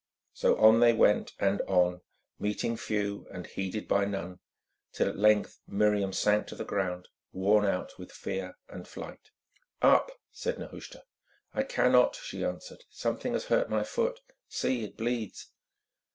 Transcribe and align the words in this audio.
So 0.33 0.57
on 0.57 0.79
they 0.79 0.93
went, 0.93 1.33
and 1.37 1.61
on, 1.67 2.01
meeting 2.39 2.75
few 2.75 3.27
and 3.29 3.45
heeded 3.45 3.87
by 3.87 4.05
none, 4.05 4.39
till 4.93 5.07
at 5.07 5.15
length 5.15 5.59
Miriam 5.67 6.11
sank 6.11 6.47
to 6.47 6.55
the 6.55 6.65
ground, 6.65 7.07
worn 7.31 7.65
out 7.65 7.99
with 7.99 8.11
fear 8.11 8.57
and 8.67 8.87
flight. 8.87 9.29
"Up," 9.79 10.09
said 10.31 10.57
Nehushta. 10.57 11.03
"I 11.53 11.61
cannot," 11.61 12.15
she 12.15 12.43
answered. 12.43 12.83
"Something 12.89 13.33
has 13.33 13.45
hurt 13.45 13.69
my 13.69 13.83
foot. 13.83 14.19
See, 14.47 14.83
it 14.85 14.97
bleeds!" 14.97 15.51